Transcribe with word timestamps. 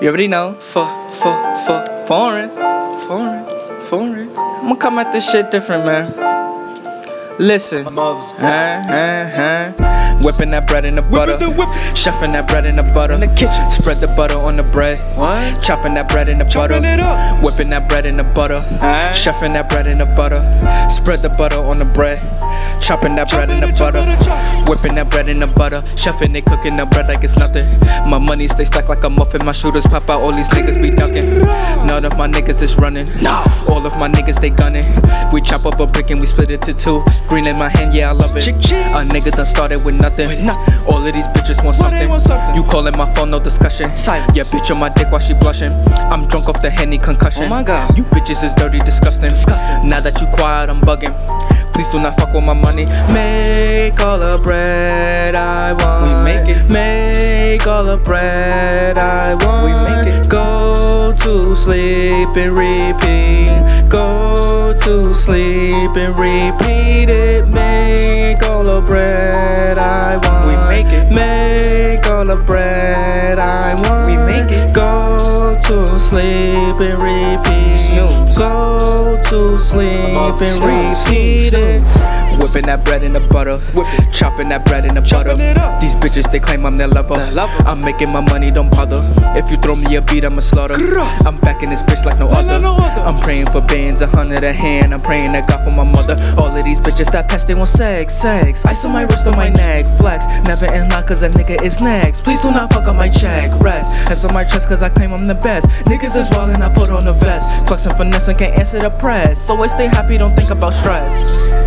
You 0.00 0.08
already 0.08 0.28
know. 0.28 0.52
For, 0.60 0.86
for, 1.10 1.34
for, 1.64 1.96
Foreign. 2.06 2.50
foreign, 3.06 3.44
foreign. 3.86 4.28
I'ma 4.38 4.74
come 4.76 4.98
at 4.98 5.12
this 5.12 5.28
shit 5.28 5.50
different, 5.50 5.86
man. 5.86 6.12
Listen. 7.38 7.84
Mobs. 7.92 8.32
Huh, 8.32 8.82
huh, 8.86 9.30
huh. 9.34 10.18
Whipping 10.22 10.50
that 10.50 10.66
bread 10.68 10.84
in 10.84 10.94
the 10.96 11.02
butter. 11.02 11.36
whip. 11.50 11.68
Shuffling 11.96 12.32
that 12.32 12.46
bread 12.48 12.64
in 12.66 12.76
the 12.76 12.82
butter. 12.82 13.14
In 13.14 13.20
the 13.20 13.26
kitchen. 13.28 13.70
Spread 13.70 13.96
the 13.98 14.12
butter 14.16 14.36
on 14.38 14.56
the 14.56 14.62
bread. 14.62 14.98
What? 15.18 15.62
Chopping 15.62 15.94
that 15.94 16.08
bread 16.08 16.28
in 16.28 16.38
the 16.38 16.44
Chopping 16.44 16.82
butter. 16.82 16.94
it 16.94 17.00
up. 17.00 17.42
Whipping 17.44 17.68
that 17.70 17.88
bread 17.88 18.06
in 18.06 18.16
the 18.16 18.24
butter. 18.24 18.56
Aye. 18.80 19.12
Shuffling 19.12 19.52
that 19.52 19.68
bread 19.68 19.86
in 19.86 19.98
the 19.98 20.06
butter. 20.06 20.38
Spread 20.90 21.20
the 21.20 21.34
butter 21.36 21.58
on 21.60 21.78
the 21.78 21.84
bread. 21.84 22.18
Chopping 22.86 23.16
that 23.16 23.28
bread 23.30 23.50
in 23.50 23.58
the 23.58 23.66
butter. 23.74 23.98
Whipping 24.70 24.94
that 24.94 25.10
bread 25.10 25.28
in 25.28 25.40
the 25.40 25.48
butter. 25.48 25.82
Shuffling 25.96 26.36
it, 26.36 26.46
cooking 26.46 26.76
the 26.76 26.86
bread 26.86 27.08
like 27.08 27.24
it's 27.24 27.34
nothing. 27.34 27.66
My 28.08 28.18
money 28.18 28.46
stay 28.46 28.64
stuck 28.64 28.88
like 28.88 29.02
a 29.02 29.10
muffin. 29.10 29.44
My 29.44 29.50
shooters 29.50 29.82
pop 29.88 30.08
out. 30.08 30.22
All 30.22 30.30
these 30.30 30.48
niggas 30.50 30.80
be 30.80 30.94
ducking. 30.94 31.42
None 31.82 32.04
of 32.04 32.16
my 32.16 32.28
niggas 32.28 32.62
is 32.62 32.76
running. 32.76 33.10
All 33.66 33.82
of 33.84 33.98
my 33.98 34.06
niggas 34.06 34.40
they 34.40 34.50
gunning. 34.50 34.86
We 35.32 35.42
chop 35.42 35.66
up 35.66 35.80
a 35.80 35.86
brick 35.90 36.10
and 36.10 36.20
we 36.20 36.26
split 36.26 36.52
it 36.52 36.62
to 36.62 36.74
two. 36.74 37.02
Green 37.26 37.48
in 37.48 37.58
my 37.58 37.68
hand, 37.68 37.92
yeah, 37.92 38.10
I 38.10 38.12
love 38.12 38.36
it. 38.36 38.46
A 38.46 39.02
nigga 39.02 39.34
done 39.34 39.46
started 39.46 39.84
with 39.84 39.96
nothing. 39.96 40.48
All 40.86 41.04
of 41.04 41.12
these 41.12 41.26
bitches 41.34 41.64
want 41.64 41.74
something. 41.74 42.06
You 42.54 42.62
calling 42.70 42.96
my 42.96 43.08
phone, 43.18 43.32
no 43.32 43.40
discussion. 43.40 43.90
Yeah, 44.30 44.46
bitch 44.46 44.70
on 44.70 44.78
my 44.78 44.90
dick 44.90 45.10
while 45.10 45.18
she 45.18 45.34
blushing. 45.34 45.72
I'm 46.06 46.28
drunk 46.28 46.48
off 46.48 46.62
the 46.62 46.70
henny 46.70 46.98
concussion. 46.98 47.46
Oh 47.46 47.50
my 47.50 47.64
God. 47.64 47.98
You 47.98 48.04
bitches 48.04 48.44
is 48.44 48.54
dirty, 48.54 48.78
disgusting. 48.78 49.30
Disgusting. 49.30 49.88
Now 49.88 50.00
that 50.00 50.20
you 50.20 50.28
quiet, 50.38 50.70
I'm 50.70 50.80
bugging. 50.80 51.14
Please 51.76 51.90
do 51.90 52.00
not 52.00 52.16
fuck 52.16 52.32
with 52.32 52.42
my 52.42 52.54
money. 52.54 52.86
Make 53.12 54.00
all 54.00 54.18
the 54.18 54.40
bread 54.42 55.34
I 55.34 55.74
want. 55.74 56.06
We 56.06 56.24
make 56.24 56.48
it. 56.48 56.70
Make 56.72 57.66
all 57.66 57.84
the 57.84 57.98
bread 57.98 58.96
I 58.96 59.34
want. 59.44 59.66
We 59.66 59.72
make 59.84 60.08
it. 60.08 60.26
Go 60.30 61.12
to 61.12 61.54
sleep 61.54 62.34
and 62.34 62.52
repeat. 62.56 63.90
Go 63.90 64.72
to 64.84 65.12
sleep 65.12 65.94
and 65.96 66.18
repeat 66.18 67.10
it. 67.10 67.52
Make 67.52 68.42
all 68.44 68.64
the 68.64 68.80
bread 68.80 69.76
I 69.76 70.16
want. 70.24 70.48
We 70.48 70.56
make 70.74 70.90
it. 70.90 71.14
Make 71.14 72.06
all 72.06 72.24
the 72.24 72.36
bread 72.36 73.38
I 73.38 73.74
want. 73.82 74.06
We 74.06 74.16
make 74.16 74.50
it. 74.50 74.74
Go 74.74 75.54
to 75.66 75.98
sleep 75.98 76.80
and 76.80 77.02
repeat. 77.02 77.25
To 79.30 79.58
sleep 79.58 79.92
and 79.92 80.40
repeat 80.40 81.52
it. 81.52 81.82
Whipping 82.38 82.66
that 82.66 82.82
bread 82.84 83.02
in 83.02 83.12
the 83.12 83.18
butter. 83.18 83.58
Chopping 84.12 84.48
that 84.50 84.64
bread 84.66 84.84
in 84.84 84.94
the 84.94 85.00
butter. 85.00 85.34
These 85.80 85.96
bitches, 85.96 86.30
they 86.30 86.38
claim 86.38 86.64
I'm 86.64 86.78
their 86.78 86.86
lover. 86.86 87.16
Lover. 87.32 87.52
I'm 87.68 87.80
making 87.80 88.12
my 88.12 88.20
money, 88.30 88.50
don't 88.52 88.70
bother. 88.70 89.02
If 89.34 89.50
you 89.50 89.56
throw 89.56 89.74
me 89.74 89.96
a 89.96 90.02
beat, 90.02 90.24
I'ma 90.24 90.40
slaughter. 90.40 90.76
I'm 91.26 91.36
back 91.38 91.64
in 91.64 91.70
this 91.70 91.82
bitch 91.82 92.04
like 92.04 92.20
No, 92.20 92.28
other. 92.28 92.60
Praying 93.26 93.46
for 93.46 93.60
bands, 93.66 94.00
a 94.02 94.06
hundred 94.06 94.44
a 94.44 94.52
hand. 94.52 94.94
I'm 94.94 95.00
praying 95.00 95.32
to 95.32 95.42
God 95.48 95.64
for 95.64 95.74
my 95.74 95.82
mother. 95.82 96.14
All 96.38 96.46
of 96.46 96.64
these 96.64 96.78
bitches 96.78 97.10
that 97.10 97.28
pass, 97.28 97.44
they 97.44 97.54
want 97.54 97.68
sex, 97.68 98.14
sex. 98.14 98.64
Ice 98.64 98.84
on 98.84 98.92
my 98.92 99.02
wrist, 99.02 99.26
on 99.26 99.36
my 99.36 99.48
neck, 99.48 99.84
flex. 99.98 100.26
Never 100.46 100.72
in 100.72 100.88
line, 100.90 101.04
cause 101.04 101.22
a 101.22 101.28
nigga 101.28 101.60
is 101.60 101.80
next. 101.80 102.22
Please 102.22 102.40
do 102.42 102.52
not 102.52 102.72
fuck 102.72 102.86
on 102.86 102.96
my 102.96 103.08
check, 103.08 103.50
rest. 103.60 103.90
Hands 104.06 104.24
on 104.24 104.32
my 104.32 104.44
chest, 104.44 104.68
cause 104.68 104.80
I 104.80 104.90
claim 104.90 105.12
I'm 105.12 105.26
the 105.26 105.34
best. 105.34 105.66
Niggas 105.86 106.14
is 106.16 106.30
wild 106.30 106.50
and 106.50 106.62
I 106.62 106.72
put 106.72 106.88
on 106.90 107.08
a 107.08 107.12
vest. 107.12 107.66
Flexing 107.66 107.94
finesse 107.96 108.28
and 108.28 108.38
can't 108.38 108.56
answer 108.56 108.78
the 108.78 108.90
press. 108.90 109.44
So 109.44 109.60
I 109.60 109.66
stay 109.66 109.88
happy, 109.88 110.18
don't 110.18 110.36
think 110.36 110.50
about 110.50 110.72
stress. 110.72 111.65